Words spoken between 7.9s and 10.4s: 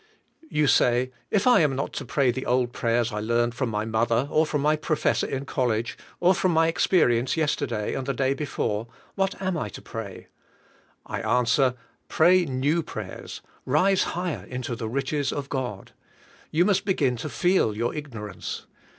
and the day before, what am I to pray?"